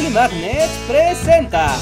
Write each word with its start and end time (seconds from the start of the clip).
Publi 0.00 0.14
Magnets 0.14 0.70
presenta. 0.88 1.76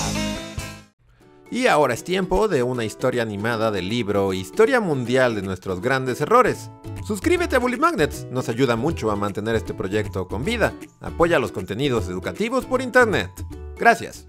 Y 1.52 1.68
ahora 1.68 1.94
es 1.94 2.02
tiempo 2.02 2.48
de 2.48 2.64
una 2.64 2.84
historia 2.84 3.22
animada 3.22 3.70
del 3.70 3.88
libro 3.88 4.32
Historia 4.32 4.80
Mundial 4.80 5.36
de 5.36 5.42
nuestros 5.42 5.80
grandes 5.80 6.20
errores. 6.20 6.68
Suscríbete 7.06 7.54
a 7.54 7.58
Bully 7.60 7.76
Magnets, 7.76 8.26
nos 8.32 8.48
ayuda 8.48 8.74
mucho 8.74 9.12
a 9.12 9.16
mantener 9.16 9.54
este 9.54 9.72
proyecto 9.72 10.26
con 10.26 10.44
vida. 10.44 10.74
Apoya 11.00 11.38
los 11.38 11.52
contenidos 11.52 12.08
educativos 12.08 12.66
por 12.66 12.82
internet. 12.82 13.30
Gracias. 13.76 14.26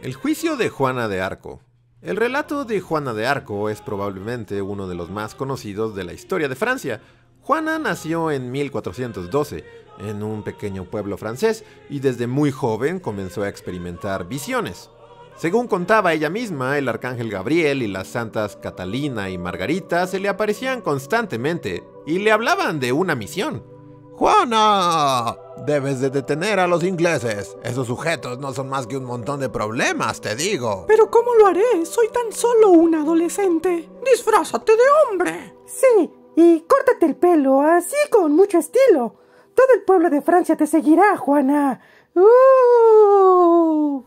El 0.00 0.14
juicio 0.14 0.56
de 0.56 0.68
Juana 0.68 1.08
de 1.08 1.22
Arco. 1.22 1.60
El 2.02 2.16
relato 2.16 2.64
de 2.64 2.80
Juana 2.80 3.14
de 3.14 3.26
Arco 3.26 3.68
es 3.68 3.80
probablemente 3.80 4.62
uno 4.62 4.86
de 4.86 4.94
los 4.94 5.10
más 5.10 5.34
conocidos 5.34 5.96
de 5.96 6.04
la 6.04 6.12
historia 6.12 6.48
de 6.48 6.54
Francia. 6.54 7.00
Juana 7.42 7.78
nació 7.80 8.30
en 8.30 8.52
1412 8.52 9.64
en 9.98 10.22
un 10.22 10.44
pequeño 10.44 10.84
pueblo 10.84 11.16
francés 11.16 11.64
y 11.90 11.98
desde 11.98 12.28
muy 12.28 12.52
joven 12.52 13.00
comenzó 13.00 13.42
a 13.42 13.48
experimentar 13.48 14.28
visiones. 14.28 14.90
Según 15.36 15.66
contaba 15.66 16.12
ella 16.12 16.30
misma, 16.30 16.78
el 16.78 16.88
arcángel 16.88 17.30
Gabriel 17.30 17.82
y 17.82 17.88
las 17.88 18.06
santas 18.06 18.56
Catalina 18.56 19.28
y 19.28 19.38
Margarita 19.38 20.06
se 20.06 20.20
le 20.20 20.28
aparecían 20.28 20.82
constantemente 20.82 21.82
y 22.06 22.20
le 22.20 22.30
hablaban 22.30 22.78
de 22.78 22.92
una 22.92 23.16
misión. 23.16 23.64
Juana, 24.12 25.36
debes 25.66 26.00
de 26.00 26.10
detener 26.10 26.60
a 26.60 26.68
los 26.68 26.84
ingleses. 26.84 27.56
Esos 27.64 27.88
sujetos 27.88 28.38
no 28.38 28.52
son 28.52 28.68
más 28.68 28.86
que 28.86 28.96
un 28.96 29.04
montón 29.04 29.40
de 29.40 29.48
problemas, 29.48 30.20
te 30.20 30.36
digo. 30.36 30.84
Pero 30.86 31.10
¿cómo 31.10 31.34
lo 31.34 31.48
haré? 31.48 31.84
Soy 31.86 32.08
tan 32.08 32.30
solo 32.30 32.68
un 32.68 32.94
adolescente. 32.94 33.88
Disfrázate 34.04 34.72
de 34.72 35.10
hombre. 35.10 35.54
Sí, 35.66 36.10
y 36.36 36.60
córtate 36.62 37.06
el 37.06 37.16
pelo, 37.16 37.60
así 37.60 37.96
con 38.10 38.32
mucho 38.32 38.58
estilo. 38.58 39.16
Todo 39.54 39.66
el 39.74 39.82
pueblo 39.82 40.10
de 40.10 40.22
Francia 40.22 40.56
te 40.56 40.66
seguirá, 40.66 41.16
Juana. 41.16 41.80
¡Uh! 42.14 42.20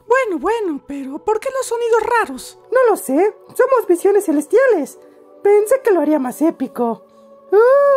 Bueno, 0.08 0.40
bueno, 0.40 0.84
pero 0.88 1.24
¿por 1.24 1.40
qué 1.40 1.50
los 1.52 1.66
sonidos 1.66 2.04
raros? 2.04 2.60
No 2.72 2.80
lo 2.90 2.98
sé. 2.98 3.36
Somos 3.48 3.88
visiones 3.88 4.26
celestiales. 4.26 5.00
Pensé 5.44 5.82
que 5.84 5.92
lo 5.92 6.02
haría 6.02 6.20
más 6.20 6.42
épico. 6.42 7.06
¡Uh! 7.52 7.95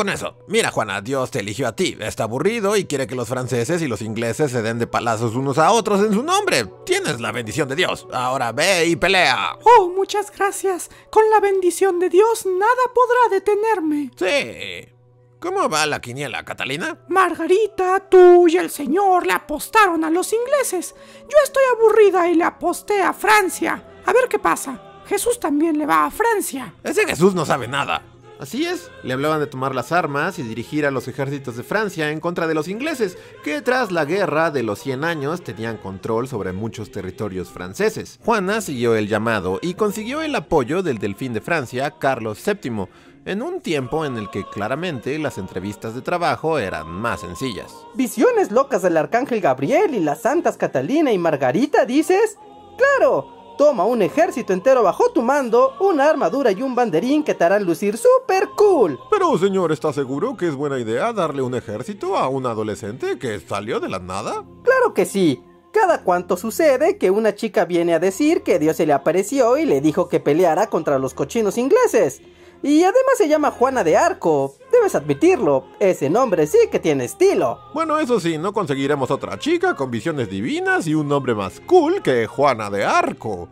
Con 0.00 0.08
eso. 0.08 0.34
Mira, 0.46 0.70
Juana, 0.70 1.02
Dios 1.02 1.30
te 1.30 1.40
eligió 1.40 1.68
a 1.68 1.76
ti. 1.76 1.94
Está 2.00 2.22
aburrido 2.22 2.74
y 2.74 2.86
quiere 2.86 3.06
que 3.06 3.14
los 3.14 3.28
franceses 3.28 3.82
y 3.82 3.86
los 3.86 4.00
ingleses 4.00 4.50
se 4.50 4.62
den 4.62 4.78
de 4.78 4.86
palazos 4.86 5.34
unos 5.34 5.58
a 5.58 5.72
otros 5.72 6.00
en 6.00 6.14
su 6.14 6.22
nombre. 6.22 6.64
Tienes 6.86 7.20
la 7.20 7.32
bendición 7.32 7.68
de 7.68 7.76
Dios. 7.76 8.08
Ahora 8.10 8.50
ve 8.52 8.86
y 8.86 8.96
pelea. 8.96 9.58
Oh, 9.62 9.90
muchas 9.90 10.32
gracias. 10.34 10.88
Con 11.10 11.28
la 11.30 11.38
bendición 11.40 11.98
de 11.98 12.08
Dios 12.08 12.46
nada 12.46 12.82
podrá 12.94 13.38
detenerme. 13.38 14.10
Sí. 14.16 14.90
¿Cómo 15.38 15.68
va 15.68 15.84
la 15.84 16.00
quiniela, 16.00 16.46
Catalina? 16.46 16.96
Margarita, 17.08 18.08
tú 18.08 18.48
y 18.48 18.56
el 18.56 18.70
señor 18.70 19.26
le 19.26 19.34
apostaron 19.34 20.02
a 20.02 20.08
los 20.08 20.32
ingleses. 20.32 20.94
Yo 21.28 21.36
estoy 21.44 21.64
aburrida 21.76 22.26
y 22.26 22.36
le 22.36 22.44
aposté 22.44 23.02
a 23.02 23.12
Francia. 23.12 24.00
A 24.06 24.14
ver 24.14 24.28
qué 24.30 24.38
pasa. 24.38 25.02
Jesús 25.06 25.38
también 25.38 25.76
le 25.76 25.84
va 25.84 26.06
a 26.06 26.10
Francia. 26.10 26.72
Ese 26.82 27.04
Jesús 27.04 27.34
no 27.34 27.44
sabe 27.44 27.68
nada. 27.68 28.00
Así 28.40 28.64
es, 28.64 28.90
le 29.02 29.12
hablaban 29.12 29.38
de 29.38 29.46
tomar 29.46 29.74
las 29.74 29.92
armas 29.92 30.38
y 30.38 30.42
dirigir 30.42 30.86
a 30.86 30.90
los 30.90 31.06
ejércitos 31.08 31.58
de 31.58 31.62
Francia 31.62 32.10
en 32.10 32.20
contra 32.20 32.46
de 32.46 32.54
los 32.54 32.68
ingleses, 32.68 33.18
que 33.44 33.60
tras 33.60 33.92
la 33.92 34.06
guerra 34.06 34.50
de 34.50 34.62
los 34.62 34.78
100 34.78 35.04
años 35.04 35.44
tenían 35.44 35.76
control 35.76 36.26
sobre 36.26 36.54
muchos 36.54 36.90
territorios 36.90 37.50
franceses. 37.50 38.18
Juana 38.24 38.62
siguió 38.62 38.94
el 38.94 39.08
llamado 39.08 39.58
y 39.60 39.74
consiguió 39.74 40.22
el 40.22 40.34
apoyo 40.34 40.82
del 40.82 40.96
delfín 40.96 41.34
de 41.34 41.42
Francia, 41.42 41.90
Carlos 41.98 42.42
VII, 42.42 42.86
en 43.26 43.42
un 43.42 43.60
tiempo 43.60 44.06
en 44.06 44.16
el 44.16 44.30
que 44.30 44.48
claramente 44.48 45.18
las 45.18 45.36
entrevistas 45.36 45.94
de 45.94 46.00
trabajo 46.00 46.58
eran 46.58 46.88
más 46.88 47.20
sencillas. 47.20 47.70
¿Visiones 47.94 48.50
locas 48.50 48.80
del 48.80 48.96
arcángel 48.96 49.42
Gabriel 49.42 49.94
y 49.94 50.00
las 50.00 50.22
santas 50.22 50.56
Catalina 50.56 51.12
y 51.12 51.18
Margarita, 51.18 51.84
dices? 51.84 52.38
¡Claro! 52.78 53.39
Toma 53.60 53.84
un 53.84 54.00
ejército 54.00 54.54
entero 54.54 54.82
bajo 54.82 55.10
tu 55.10 55.20
mando, 55.20 55.74
una 55.80 56.08
armadura 56.08 56.50
y 56.50 56.62
un 56.62 56.74
banderín 56.74 57.22
que 57.22 57.34
te 57.34 57.44
harán 57.44 57.62
lucir 57.62 57.98
súper 57.98 58.48
cool. 58.56 58.98
Pero, 59.10 59.36
señor, 59.36 59.70
¿está 59.70 59.92
seguro 59.92 60.34
que 60.34 60.48
es 60.48 60.54
buena 60.54 60.78
idea 60.78 61.12
darle 61.12 61.42
un 61.42 61.54
ejército 61.54 62.16
a 62.16 62.26
un 62.28 62.46
adolescente 62.46 63.18
que 63.18 63.38
salió 63.38 63.78
de 63.78 63.90
la 63.90 63.98
nada? 63.98 64.46
Claro 64.62 64.94
que 64.94 65.04
sí. 65.04 65.44
Cada 65.72 66.04
cuanto 66.04 66.38
sucede 66.38 66.96
que 66.96 67.10
una 67.10 67.34
chica 67.34 67.66
viene 67.66 67.92
a 67.92 67.98
decir 67.98 68.42
que 68.42 68.58
Dios 68.58 68.78
se 68.78 68.86
le 68.86 68.94
apareció 68.94 69.58
y 69.58 69.66
le 69.66 69.82
dijo 69.82 70.08
que 70.08 70.20
peleara 70.20 70.68
contra 70.68 70.98
los 70.98 71.12
cochinos 71.12 71.58
ingleses. 71.58 72.22
Y 72.62 72.82
además 72.82 73.18
se 73.18 73.28
llama 73.28 73.50
Juana 73.50 73.84
de 73.84 73.94
Arco. 73.94 74.54
Debes 74.80 74.94
admitirlo, 74.94 75.66
ese 75.78 76.08
nombre 76.08 76.46
sí 76.46 76.56
que 76.72 76.78
tiene 76.78 77.04
estilo. 77.04 77.60
Bueno, 77.74 77.98
eso 77.98 78.18
sí, 78.18 78.38
no 78.38 78.54
conseguiremos 78.54 79.10
otra 79.10 79.38
chica 79.38 79.74
con 79.74 79.90
visiones 79.90 80.30
divinas 80.30 80.86
y 80.86 80.94
un 80.94 81.06
nombre 81.06 81.34
más 81.34 81.60
cool 81.66 82.00
que 82.00 82.26
Juana 82.26 82.70
de 82.70 82.86
Arco. 82.86 83.50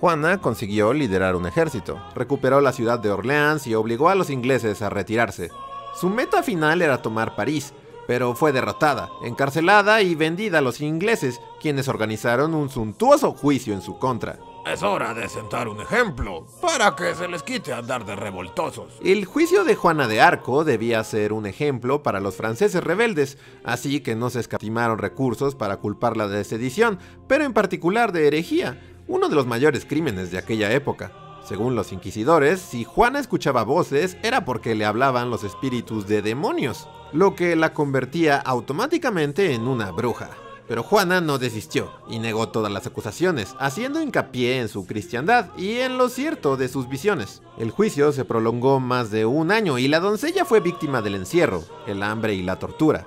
Juana 0.00 0.40
consiguió 0.40 0.94
liderar 0.94 1.36
un 1.36 1.44
ejército, 1.44 2.00
recuperó 2.14 2.62
la 2.62 2.72
ciudad 2.72 2.98
de 2.98 3.10
Orleans 3.10 3.66
y 3.66 3.74
obligó 3.74 4.08
a 4.08 4.14
los 4.14 4.30
ingleses 4.30 4.80
a 4.80 4.88
retirarse. 4.88 5.50
Su 5.94 6.08
meta 6.08 6.42
final 6.42 6.80
era 6.80 7.02
tomar 7.02 7.36
París, 7.36 7.74
pero 8.06 8.34
fue 8.34 8.52
derrotada, 8.52 9.10
encarcelada 9.22 10.00
y 10.00 10.14
vendida 10.14 10.60
a 10.60 10.62
los 10.62 10.80
ingleses, 10.80 11.38
quienes 11.60 11.86
organizaron 11.86 12.54
un 12.54 12.70
suntuoso 12.70 13.32
juicio 13.32 13.74
en 13.74 13.82
su 13.82 13.98
contra. 13.98 14.38
Es 14.64 14.84
hora 14.84 15.12
de 15.12 15.28
sentar 15.28 15.66
un 15.66 15.80
ejemplo, 15.80 16.46
para 16.60 16.94
que 16.94 17.16
se 17.16 17.26
les 17.26 17.42
quite 17.42 17.72
andar 17.72 18.06
de 18.06 18.14
revoltosos. 18.14 18.94
El 19.02 19.24
juicio 19.24 19.64
de 19.64 19.74
Juana 19.74 20.06
de 20.06 20.20
Arco 20.20 20.62
debía 20.62 21.02
ser 21.02 21.32
un 21.32 21.46
ejemplo 21.46 22.04
para 22.04 22.20
los 22.20 22.36
franceses 22.36 22.82
rebeldes, 22.84 23.38
así 23.64 24.00
que 24.00 24.14
no 24.14 24.30
se 24.30 24.38
escatimaron 24.38 24.98
recursos 24.98 25.56
para 25.56 25.78
culparla 25.78 26.28
de 26.28 26.44
sedición, 26.44 27.00
pero 27.26 27.44
en 27.44 27.54
particular 27.54 28.12
de 28.12 28.28
herejía, 28.28 28.80
uno 29.08 29.28
de 29.28 29.34
los 29.34 29.46
mayores 29.46 29.84
crímenes 29.84 30.30
de 30.30 30.38
aquella 30.38 30.70
época. 30.70 31.12
Según 31.44 31.74
los 31.74 31.92
inquisidores, 31.92 32.60
si 32.60 32.84
Juana 32.84 33.18
escuchaba 33.18 33.64
voces 33.64 34.16
era 34.22 34.44
porque 34.44 34.76
le 34.76 34.84
hablaban 34.84 35.28
los 35.28 35.42
espíritus 35.42 36.06
de 36.06 36.22
demonios, 36.22 36.88
lo 37.12 37.34
que 37.34 37.56
la 37.56 37.74
convertía 37.74 38.36
automáticamente 38.36 39.54
en 39.54 39.66
una 39.66 39.90
bruja. 39.90 40.30
Pero 40.68 40.82
Juana 40.82 41.20
no 41.20 41.38
desistió 41.38 41.92
y 42.08 42.18
negó 42.18 42.48
todas 42.48 42.72
las 42.72 42.86
acusaciones, 42.86 43.54
haciendo 43.58 44.00
hincapié 44.00 44.60
en 44.60 44.68
su 44.68 44.86
cristiandad 44.86 45.50
y 45.56 45.78
en 45.78 45.98
lo 45.98 46.08
cierto 46.08 46.56
de 46.56 46.68
sus 46.68 46.88
visiones. 46.88 47.42
El 47.58 47.70
juicio 47.70 48.12
se 48.12 48.24
prolongó 48.24 48.80
más 48.80 49.10
de 49.10 49.26
un 49.26 49.50
año 49.50 49.78
y 49.78 49.88
la 49.88 50.00
doncella 50.00 50.44
fue 50.44 50.60
víctima 50.60 51.02
del 51.02 51.16
encierro, 51.16 51.64
el 51.86 52.02
hambre 52.02 52.34
y 52.34 52.42
la 52.42 52.58
tortura. 52.58 53.06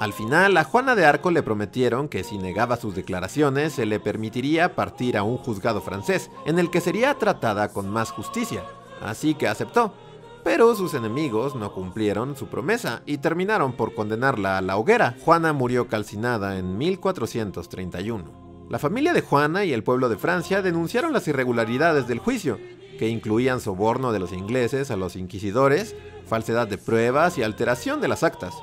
Al 0.00 0.12
final, 0.12 0.56
a 0.56 0.64
Juana 0.64 0.96
de 0.96 1.06
Arco 1.06 1.30
le 1.30 1.44
prometieron 1.44 2.08
que 2.08 2.24
si 2.24 2.36
negaba 2.36 2.76
sus 2.76 2.94
declaraciones 2.94 3.74
se 3.74 3.86
le 3.86 4.00
permitiría 4.00 4.74
partir 4.74 5.16
a 5.16 5.22
un 5.22 5.36
juzgado 5.36 5.80
francés, 5.80 6.28
en 6.44 6.58
el 6.58 6.70
que 6.70 6.80
sería 6.80 7.14
tratada 7.18 7.68
con 7.72 7.88
más 7.88 8.10
justicia. 8.10 8.64
Así 9.00 9.34
que 9.34 9.46
aceptó, 9.46 9.94
pero 10.44 10.74
sus 10.74 10.94
enemigos 10.94 11.54
no 11.54 11.72
cumplieron 11.72 12.36
su 12.36 12.48
promesa 12.48 13.02
y 13.06 13.18
terminaron 13.18 13.72
por 13.72 13.94
condenarla 13.94 14.58
a 14.58 14.62
la 14.62 14.76
hoguera. 14.76 15.16
Juana 15.24 15.52
murió 15.52 15.88
calcinada 15.88 16.58
en 16.58 16.76
1431. 16.78 18.42
La 18.68 18.78
familia 18.78 19.12
de 19.12 19.20
Juana 19.20 19.64
y 19.64 19.72
el 19.72 19.84
pueblo 19.84 20.08
de 20.08 20.16
Francia 20.16 20.62
denunciaron 20.62 21.12
las 21.12 21.28
irregularidades 21.28 22.08
del 22.08 22.18
juicio, 22.18 22.58
que 22.98 23.08
incluían 23.08 23.60
soborno 23.60 24.12
de 24.12 24.18
los 24.18 24.32
ingleses 24.32 24.90
a 24.90 24.96
los 24.96 25.16
inquisidores, 25.16 25.94
falsedad 26.26 26.68
de 26.68 26.78
pruebas 26.78 27.38
y 27.38 27.42
alteración 27.42 28.00
de 28.00 28.08
las 28.08 28.22
actas. 28.22 28.54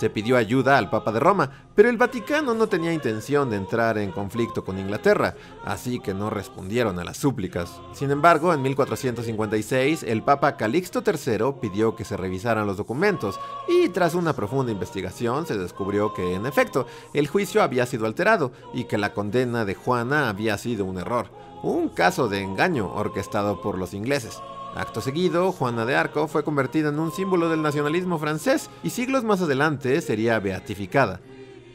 Se 0.00 0.08
pidió 0.08 0.38
ayuda 0.38 0.78
al 0.78 0.88
Papa 0.88 1.12
de 1.12 1.20
Roma, 1.20 1.50
pero 1.74 1.90
el 1.90 1.98
Vaticano 1.98 2.54
no 2.54 2.68
tenía 2.68 2.90
intención 2.90 3.50
de 3.50 3.58
entrar 3.58 3.98
en 3.98 4.12
conflicto 4.12 4.64
con 4.64 4.78
Inglaterra, 4.78 5.34
así 5.62 6.00
que 6.00 6.14
no 6.14 6.30
respondieron 6.30 6.98
a 6.98 7.04
las 7.04 7.18
súplicas. 7.18 7.82
Sin 7.92 8.10
embargo, 8.10 8.54
en 8.54 8.62
1456, 8.62 10.04
el 10.04 10.22
Papa 10.22 10.56
Calixto 10.56 11.02
III 11.06 11.60
pidió 11.60 11.96
que 11.96 12.06
se 12.06 12.16
revisaran 12.16 12.66
los 12.66 12.78
documentos, 12.78 13.38
y 13.68 13.90
tras 13.90 14.14
una 14.14 14.32
profunda 14.32 14.72
investigación 14.72 15.44
se 15.44 15.58
descubrió 15.58 16.14
que, 16.14 16.32
en 16.32 16.46
efecto, 16.46 16.86
el 17.12 17.28
juicio 17.28 17.62
había 17.62 17.84
sido 17.84 18.06
alterado 18.06 18.52
y 18.72 18.84
que 18.84 18.96
la 18.96 19.12
condena 19.12 19.66
de 19.66 19.74
Juana 19.74 20.30
había 20.30 20.56
sido 20.56 20.86
un 20.86 20.96
error, 20.96 21.26
un 21.62 21.90
caso 21.90 22.26
de 22.26 22.40
engaño 22.40 22.90
orquestado 22.90 23.60
por 23.60 23.76
los 23.76 23.92
ingleses. 23.92 24.40
Acto 24.74 25.00
seguido, 25.00 25.50
Juana 25.50 25.84
de 25.84 25.96
Arco 25.96 26.28
fue 26.28 26.44
convertida 26.44 26.90
en 26.90 27.00
un 27.00 27.10
símbolo 27.10 27.48
del 27.48 27.60
nacionalismo 27.60 28.18
francés 28.18 28.70
y 28.84 28.90
siglos 28.90 29.24
más 29.24 29.42
adelante 29.42 30.00
sería 30.00 30.38
beatificada, 30.38 31.20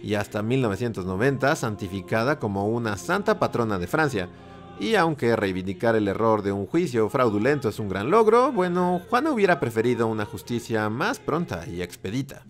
y 0.02 0.16
hasta 0.16 0.42
1990 0.42 1.56
santificada 1.58 2.40
como 2.40 2.70
una 2.70 2.96
santa 2.96 3.38
patrona 3.38 3.80
de 3.80 3.88
Francia. 3.88 4.30
Y 4.80 4.96
aunque 4.96 5.36
reivindicar 5.36 5.96
el 5.96 6.08
error 6.08 6.42
de 6.42 6.52
un 6.52 6.68
juicio 6.68 7.10
fraudulento 7.10 7.70
es 7.70 7.80
un 7.80 7.90
gran 7.90 8.10
logro, 8.10 8.52
bueno, 8.52 9.02
Juana 9.10 9.32
hubiera 9.32 9.60
preferido 9.60 10.08
una 10.08 10.26
justicia 10.26 10.90
más 10.90 11.20
pronta 11.20 11.66
y 11.68 11.82
expedita. 11.82 12.44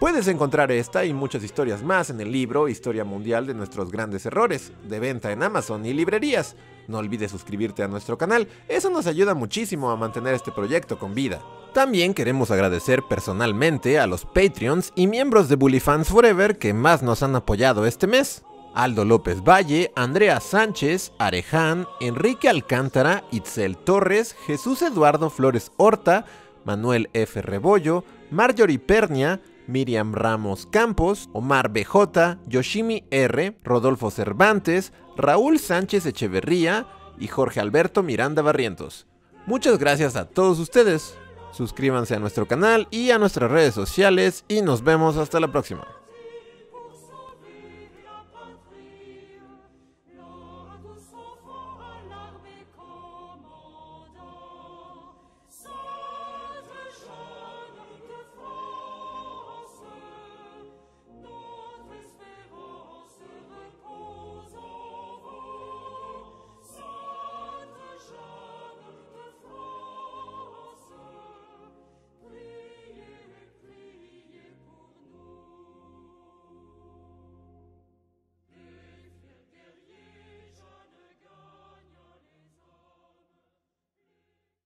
Puedes 0.00 0.28
encontrar 0.28 0.72
esta 0.72 1.04
y 1.04 1.12
muchas 1.12 1.44
historias 1.44 1.82
más 1.82 2.08
en 2.08 2.22
el 2.22 2.32
libro 2.32 2.70
Historia 2.70 3.04
Mundial 3.04 3.46
de 3.46 3.52
nuestros 3.52 3.92
grandes 3.92 4.24
errores, 4.24 4.72
de 4.88 4.98
venta 4.98 5.30
en 5.30 5.42
Amazon 5.42 5.84
y 5.84 5.92
librerías. 5.92 6.56
No 6.88 6.96
olvides 6.96 7.30
suscribirte 7.30 7.82
a 7.82 7.88
nuestro 7.88 8.16
canal, 8.16 8.48
eso 8.66 8.88
nos 8.88 9.06
ayuda 9.06 9.34
muchísimo 9.34 9.90
a 9.90 9.96
mantener 9.96 10.32
este 10.32 10.52
proyecto 10.52 10.98
con 10.98 11.14
vida. 11.14 11.42
También 11.74 12.14
queremos 12.14 12.50
agradecer 12.50 13.02
personalmente 13.10 13.98
a 13.98 14.06
los 14.06 14.24
Patreons 14.24 14.90
y 14.96 15.06
miembros 15.06 15.50
de 15.50 15.56
Bully 15.56 15.80
Fans 15.80 16.08
Forever 16.08 16.56
que 16.56 16.72
más 16.72 17.02
nos 17.02 17.22
han 17.22 17.36
apoyado 17.36 17.84
este 17.84 18.06
mes. 18.06 18.42
Aldo 18.74 19.04
López 19.04 19.42
Valle, 19.42 19.92
Andrea 19.96 20.40
Sánchez, 20.40 21.12
Areján, 21.18 21.86
Enrique 22.00 22.48
Alcántara, 22.48 23.24
Itzel 23.32 23.76
Torres, 23.76 24.34
Jesús 24.46 24.80
Eduardo 24.80 25.28
Flores 25.28 25.72
Horta, 25.76 26.24
Manuel 26.64 27.10
F. 27.12 27.42
Rebollo, 27.42 28.02
Marjorie 28.30 28.78
Pernia, 28.78 29.42
Miriam 29.70 30.12
Ramos 30.12 30.66
Campos, 30.66 31.30
Omar 31.32 31.70
BJ, 31.70 32.38
Yoshimi 32.46 33.04
R, 33.10 33.56
Rodolfo 33.62 34.10
Cervantes, 34.10 34.92
Raúl 35.16 35.58
Sánchez 35.58 36.06
Echeverría 36.06 36.86
y 37.18 37.28
Jorge 37.28 37.60
Alberto 37.60 38.02
Miranda 38.02 38.42
Barrientos. 38.42 39.06
Muchas 39.46 39.78
gracias 39.78 40.16
a 40.16 40.26
todos 40.26 40.58
ustedes. 40.58 41.16
Suscríbanse 41.52 42.14
a 42.14 42.18
nuestro 42.20 42.46
canal 42.46 42.88
y 42.90 43.10
a 43.10 43.18
nuestras 43.18 43.50
redes 43.50 43.74
sociales 43.74 44.44
y 44.48 44.62
nos 44.62 44.82
vemos 44.82 45.16
hasta 45.16 45.40
la 45.40 45.50
próxima. 45.50 45.99